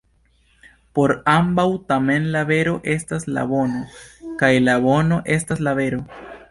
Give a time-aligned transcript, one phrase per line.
[0.99, 3.85] Por ambaŭ, tamen, la vero estas la bono,
[4.43, 6.07] kaj la bono estas la vero.